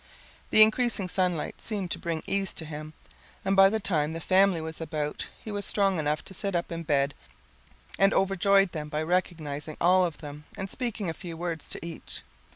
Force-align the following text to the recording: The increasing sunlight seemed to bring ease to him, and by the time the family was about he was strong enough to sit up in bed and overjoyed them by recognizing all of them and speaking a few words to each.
The 0.49 0.63
increasing 0.63 1.07
sunlight 1.07 1.61
seemed 1.61 1.91
to 1.91 1.99
bring 1.99 2.23
ease 2.25 2.55
to 2.55 2.65
him, 2.65 2.95
and 3.45 3.55
by 3.55 3.69
the 3.69 3.79
time 3.79 4.13
the 4.13 4.19
family 4.19 4.59
was 4.59 4.81
about 4.81 5.29
he 5.43 5.51
was 5.51 5.63
strong 5.63 5.99
enough 5.99 6.25
to 6.25 6.33
sit 6.33 6.55
up 6.55 6.71
in 6.71 6.81
bed 6.81 7.13
and 7.99 8.11
overjoyed 8.11 8.71
them 8.71 8.89
by 8.89 9.03
recognizing 9.03 9.77
all 9.79 10.03
of 10.03 10.17
them 10.17 10.45
and 10.57 10.71
speaking 10.71 11.07
a 11.07 11.13
few 11.13 11.37
words 11.37 11.67
to 11.67 11.85
each. 11.85 12.23